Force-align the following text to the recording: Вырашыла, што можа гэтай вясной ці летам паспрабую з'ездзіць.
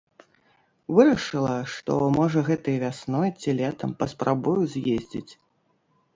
Вырашыла, 0.99 1.57
што 1.73 1.97
можа 2.15 2.43
гэтай 2.49 2.79
вясной 2.85 3.29
ці 3.45 3.49
летам 3.61 3.95
паспрабую 4.01 4.57
з'ездзіць. 4.75 5.29